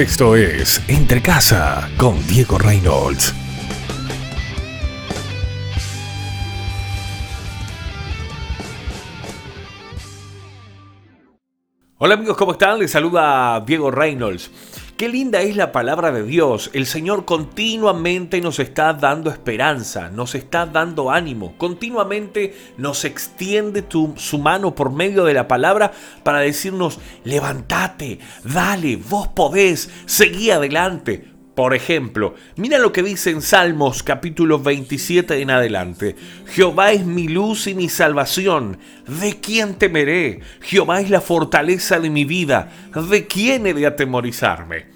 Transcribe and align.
Esto 0.00 0.34
es 0.34 0.80
Entre 0.88 1.20
Casa 1.20 1.90
con 1.98 2.26
Diego 2.26 2.56
Reynolds. 2.56 3.34
Hola 12.02 12.14
amigos, 12.14 12.38
¿cómo 12.38 12.52
están? 12.52 12.78
Les 12.78 12.92
saluda 12.92 13.60
Diego 13.60 13.90
Reynolds. 13.90 14.50
Qué 14.96 15.06
linda 15.06 15.42
es 15.42 15.54
la 15.54 15.70
palabra 15.70 16.10
de 16.10 16.22
Dios. 16.22 16.70
El 16.72 16.86
Señor 16.86 17.26
continuamente 17.26 18.40
nos 18.40 18.58
está 18.58 18.94
dando 18.94 19.28
esperanza, 19.28 20.08
nos 20.08 20.34
está 20.34 20.64
dando 20.64 21.10
ánimo, 21.10 21.58
continuamente 21.58 22.56
nos 22.78 23.04
extiende 23.04 23.84
su 24.16 24.38
mano 24.38 24.74
por 24.74 24.90
medio 24.90 25.26
de 25.26 25.34
la 25.34 25.46
palabra 25.46 25.92
para 26.22 26.38
decirnos, 26.38 26.98
levántate, 27.22 28.18
dale, 28.44 28.96
vos 28.96 29.28
podés, 29.28 29.90
seguí 30.06 30.50
adelante. 30.50 31.39
Por 31.54 31.74
ejemplo, 31.74 32.34
mira 32.56 32.78
lo 32.78 32.92
que 32.92 33.02
dice 33.02 33.30
en 33.30 33.42
Salmos 33.42 34.02
capítulo 34.02 34.60
27 34.60 35.42
en 35.42 35.50
adelante. 35.50 36.14
Jehová 36.46 36.92
es 36.92 37.04
mi 37.04 37.26
luz 37.28 37.66
y 37.66 37.74
mi 37.74 37.88
salvación. 37.88 38.78
¿De 39.06 39.40
quién 39.40 39.74
temeré? 39.74 40.40
Jehová 40.60 41.00
es 41.00 41.10
la 41.10 41.20
fortaleza 41.20 41.98
de 41.98 42.08
mi 42.08 42.24
vida. 42.24 42.70
¿De 43.10 43.26
quién 43.26 43.66
he 43.66 43.74
de 43.74 43.86
atemorizarme? 43.86 44.86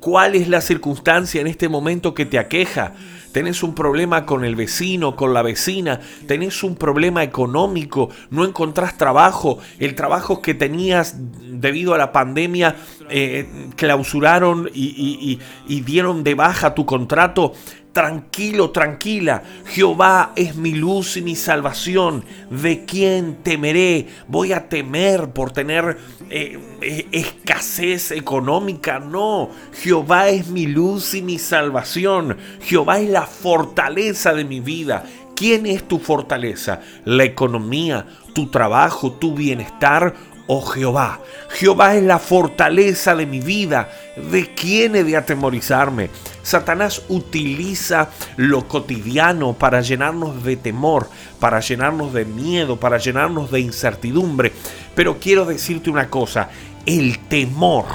¿Cuál 0.00 0.34
es 0.34 0.48
la 0.48 0.60
circunstancia 0.60 1.40
en 1.40 1.46
este 1.46 1.68
momento 1.68 2.12
que 2.12 2.26
te 2.26 2.38
aqueja? 2.38 2.92
Tenés 3.34 3.64
un 3.64 3.74
problema 3.74 4.26
con 4.26 4.44
el 4.44 4.54
vecino, 4.54 5.16
con 5.16 5.34
la 5.34 5.42
vecina, 5.42 5.98
tenés 6.28 6.62
un 6.62 6.76
problema 6.76 7.24
económico, 7.24 8.08
no 8.30 8.44
encontrás 8.44 8.96
trabajo, 8.96 9.58
el 9.80 9.96
trabajo 9.96 10.40
que 10.40 10.54
tenías 10.54 11.16
debido 11.42 11.94
a 11.94 11.98
la 11.98 12.12
pandemia 12.12 12.76
eh, 13.10 13.72
clausuraron 13.74 14.70
y, 14.72 15.40
dieron 15.66 16.22
de 16.22 16.34
baja 16.36 16.74
tu 16.74 16.86
contrato, 16.86 17.52
Tranquilo, 17.94 18.70
tranquila, 18.70 19.44
Jehová 19.66 20.32
es 20.34 20.56
mi 20.56 20.72
luz 20.72 21.16
y 21.16 21.22
mi 21.22 21.36
salvación. 21.36 22.24
¿De 22.50 22.84
quién 22.84 23.36
temeré? 23.44 24.08
Voy 24.26 24.52
a 24.52 24.68
temer 24.68 25.30
por 25.30 25.52
tener 25.52 25.98
eh, 26.28 26.58
eh, 26.82 27.06
escasez 27.12 28.10
económica. 28.10 28.98
No, 28.98 29.48
Jehová 29.80 30.28
es 30.28 30.48
mi 30.48 30.66
luz 30.66 31.14
y 31.14 31.22
mi 31.22 31.38
salvación. 31.38 32.36
Jehová 32.62 32.98
es 32.98 33.10
la 33.10 33.23
fortaleza 33.26 34.32
de 34.34 34.44
mi 34.44 34.60
vida. 34.60 35.04
¿Quién 35.34 35.66
es 35.66 35.86
tu 35.88 35.98
fortaleza? 35.98 36.80
¿La 37.04 37.24
economía, 37.24 38.06
tu 38.34 38.48
trabajo, 38.50 39.12
tu 39.12 39.34
bienestar 39.34 40.14
oh 40.46 40.62
Jehová. 40.62 41.20
Jehová 41.50 41.94
es 41.94 42.02
la 42.02 42.18
fortaleza 42.18 43.14
de 43.14 43.26
mi 43.26 43.40
vida. 43.40 43.88
¿De 44.30 44.54
quién 44.54 44.96
he 44.96 45.04
de 45.04 45.16
atemorizarme? 45.16 46.10
Satanás 46.42 47.02
utiliza 47.08 48.10
lo 48.36 48.68
cotidiano 48.68 49.54
para 49.54 49.80
llenarnos 49.80 50.44
de 50.44 50.56
temor, 50.56 51.08
para 51.40 51.60
llenarnos 51.60 52.12
de 52.12 52.24
miedo, 52.24 52.78
para 52.78 52.98
llenarnos 52.98 53.50
de 53.50 53.60
incertidumbre. 53.60 54.52
Pero 54.94 55.18
quiero 55.18 55.44
decirte 55.44 55.90
una 55.90 56.10
cosa, 56.10 56.50
el 56.84 57.18
temor 57.28 57.86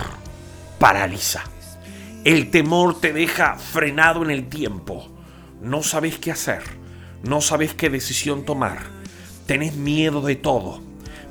paraliza. 0.80 1.44
El 2.24 2.50
temor 2.50 3.00
te 3.00 3.14
deja 3.14 3.56
frenado 3.56 4.24
en 4.24 4.32
el 4.32 4.50
tiempo. 4.50 5.08
No 5.62 5.84
sabes 5.84 6.18
qué 6.18 6.32
hacer, 6.32 6.64
no 7.24 7.42
sabes 7.42 7.74
qué 7.74 7.90
decisión 7.90 8.46
tomar. 8.46 8.80
Tenés 9.46 9.76
miedo 9.76 10.22
de 10.22 10.36
todo. 10.36 10.82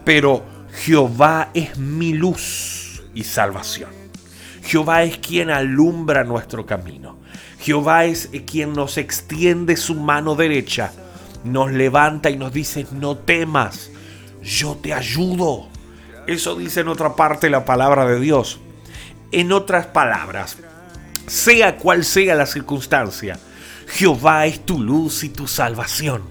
Pero 0.04 0.44
Jehová 0.72 1.50
es 1.54 1.78
mi 1.78 2.12
luz 2.12 3.02
y 3.14 3.24
salvación. 3.24 3.90
Jehová 4.62 5.02
es 5.02 5.18
quien 5.18 5.50
alumbra 5.50 6.24
nuestro 6.24 6.66
camino. 6.66 7.18
Jehová 7.58 8.04
es 8.04 8.30
quien 8.46 8.74
nos 8.74 8.98
extiende 8.98 9.76
su 9.76 9.94
mano 9.94 10.34
derecha, 10.34 10.92
nos 11.44 11.72
levanta 11.72 12.30
y 12.30 12.36
nos 12.36 12.52
dice, 12.52 12.86
no 12.92 13.16
temas, 13.16 13.90
yo 14.42 14.76
te 14.76 14.92
ayudo. 14.92 15.68
Eso 16.26 16.54
dice 16.54 16.80
en 16.80 16.88
otra 16.88 17.16
parte 17.16 17.50
la 17.50 17.64
palabra 17.64 18.04
de 18.04 18.20
Dios. 18.20 18.60
En 19.32 19.52
otras 19.52 19.86
palabras, 19.86 20.58
sea 21.26 21.76
cual 21.76 22.04
sea 22.04 22.34
la 22.34 22.46
circunstancia, 22.46 23.38
Jehová 23.88 24.46
es 24.46 24.64
tu 24.64 24.80
luz 24.80 25.24
y 25.24 25.30
tu 25.30 25.48
salvación. 25.48 26.22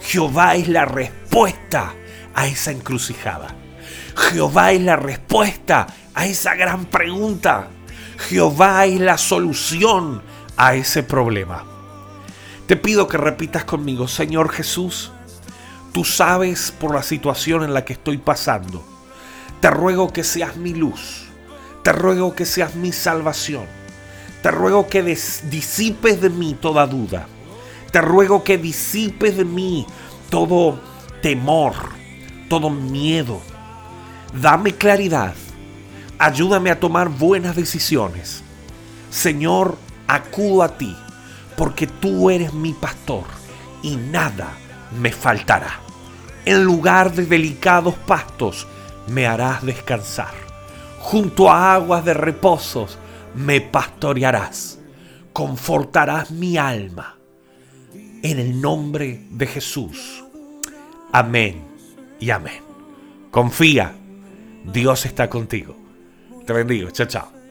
Jehová 0.00 0.56
es 0.56 0.68
la 0.68 0.84
respuesta 0.84 1.94
a 2.34 2.46
esa 2.46 2.72
encrucijada. 2.72 3.54
Jehová 4.16 4.72
es 4.72 4.82
la 4.82 4.96
respuesta 4.96 5.86
a 6.14 6.26
esa 6.26 6.54
gran 6.54 6.86
pregunta. 6.86 7.68
Jehová 8.28 8.84
es 8.86 9.00
la 9.00 9.16
solución 9.16 10.22
a 10.56 10.74
ese 10.74 11.02
problema. 11.02 11.64
Te 12.66 12.76
pido 12.76 13.08
que 13.08 13.16
repitas 13.16 13.64
conmigo, 13.64 14.08
Señor 14.08 14.50
Jesús, 14.50 15.12
tú 15.92 16.04
sabes 16.04 16.72
por 16.72 16.94
la 16.94 17.02
situación 17.02 17.62
en 17.62 17.74
la 17.74 17.84
que 17.84 17.94
estoy 17.94 18.18
pasando. 18.18 18.84
Te 19.60 19.70
ruego 19.70 20.12
que 20.12 20.24
seas 20.24 20.56
mi 20.56 20.74
luz. 20.74 21.24
Te 21.84 21.92
ruego 21.92 22.34
que 22.34 22.46
seas 22.46 22.74
mi 22.74 22.92
salvación. 22.92 23.81
Te 24.42 24.50
ruego 24.50 24.88
que 24.88 25.02
disipes 25.02 26.20
de 26.20 26.30
mí 26.30 26.56
toda 26.60 26.86
duda. 26.86 27.26
Te 27.90 28.00
ruego 28.00 28.42
que 28.42 28.58
disipes 28.58 29.36
de 29.36 29.44
mí 29.44 29.86
todo 30.30 30.80
temor, 31.20 31.74
todo 32.48 32.70
miedo, 32.70 33.40
Dame 34.32 34.72
claridad. 34.72 35.34
Ayúdame 36.18 36.70
a 36.70 36.80
tomar 36.80 37.10
buenas 37.10 37.54
decisiones. 37.54 38.42
Señor, 39.10 39.76
acudo 40.06 40.62
a 40.62 40.78
ti, 40.78 40.96
porque 41.54 41.86
tú 41.86 42.30
eres 42.30 42.54
mi 42.54 42.72
pastor 42.72 43.24
y 43.82 43.96
nada 43.96 44.54
me 44.98 45.12
faltará. 45.12 45.80
En 46.46 46.64
lugar 46.64 47.12
de 47.12 47.26
delicados 47.26 47.94
pastos 48.06 48.66
me 49.06 49.26
harás 49.26 49.66
descansar. 49.66 50.32
Junto 50.98 51.50
a 51.50 51.74
aguas 51.74 52.02
de 52.02 52.14
reposos 52.14 52.98
me 53.34 53.60
pastorearás. 53.60 54.78
Confortarás 55.32 56.30
mi 56.30 56.56
alma. 56.56 57.16
En 58.22 58.38
el 58.38 58.60
nombre 58.60 59.26
de 59.30 59.46
Jesús. 59.46 60.24
Amén 61.12 61.62
y 62.20 62.30
amén. 62.30 62.62
Confía 63.30 63.94
Dios 64.64 65.06
está 65.06 65.28
contigo. 65.28 65.76
Te 66.46 66.52
bendigo. 66.52 66.90
Chao, 66.90 67.06
chao. 67.06 67.41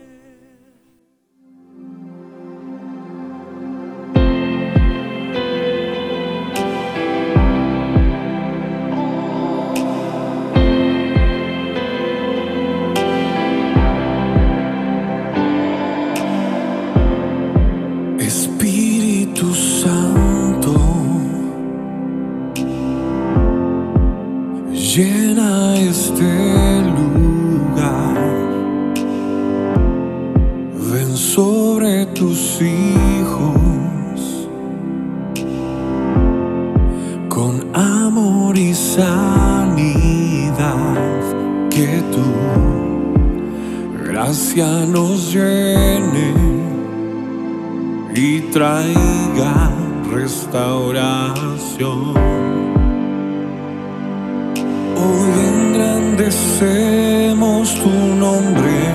Hijos 32.60 34.48
con 37.28 37.68
amor 37.74 38.56
y 38.58 38.74
sanidad 38.74 39.86
que 41.70 42.02
tu 42.12 42.22
gracia 44.04 44.84
nos 44.86 45.32
llene 45.32 46.34
y 48.14 48.40
traiga 48.52 49.70
restauración. 50.12 52.14
Hoy 54.96 55.30
engrandecemos 55.48 57.74
tu 57.82 57.90
nombre 57.90 58.91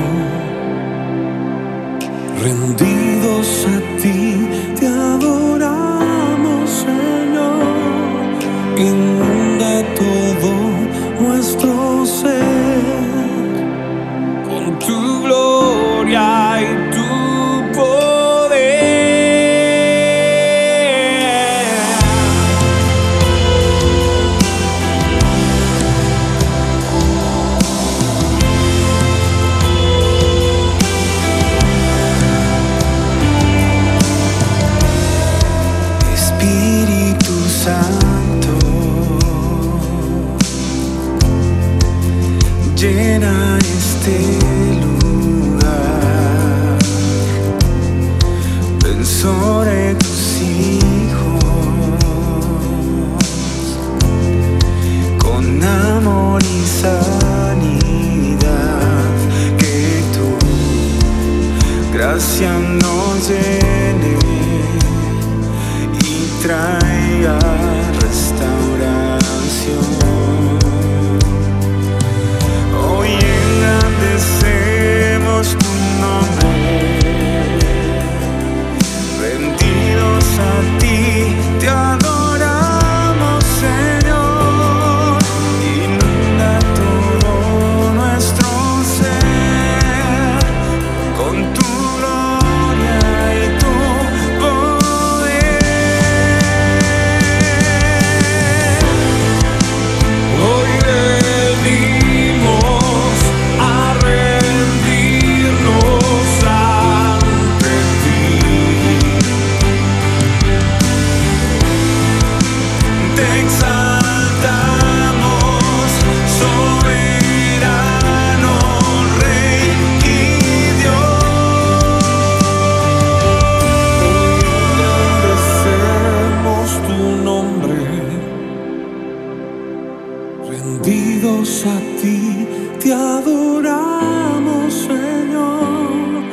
Unidos 131.27 131.65
a 131.65 131.79
ti 132.01 132.47
te 132.79 132.93
adoramos, 132.93 134.73
Señor. 134.73 136.23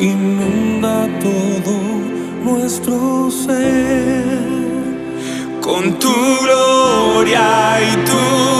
Inunda 0.00 1.08
todo 1.20 1.74
nuestro 2.44 3.30
ser 3.30 4.24
con 5.60 5.98
tu 5.98 6.12
gloria 6.42 7.78
y 7.80 7.92
tu 8.08 8.59